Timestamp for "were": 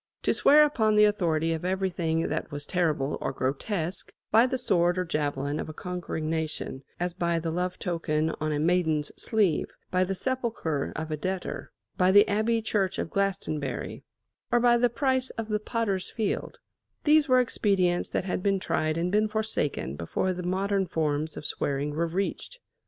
17.29-17.39, 21.91-22.07